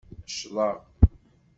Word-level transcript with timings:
Ccḍeɣ. 0.31 0.77